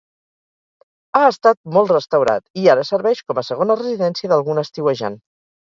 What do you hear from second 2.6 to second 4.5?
i ara serveix com a segona residència